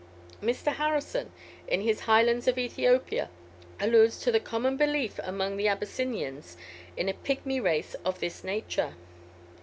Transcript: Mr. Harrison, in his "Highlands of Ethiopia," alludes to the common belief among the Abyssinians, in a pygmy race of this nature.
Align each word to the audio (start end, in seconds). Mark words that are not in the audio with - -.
Mr. 0.41 0.71
Harrison, 0.77 1.31
in 1.67 1.81
his 1.81 1.99
"Highlands 1.99 2.47
of 2.47 2.57
Ethiopia," 2.57 3.29
alludes 3.79 4.19
to 4.21 4.31
the 4.31 4.39
common 4.39 4.75
belief 4.75 5.19
among 5.23 5.57
the 5.57 5.67
Abyssinians, 5.67 6.57
in 6.97 7.07
a 7.07 7.13
pygmy 7.13 7.61
race 7.63 7.93
of 8.03 8.19
this 8.19 8.43
nature. 8.43 8.95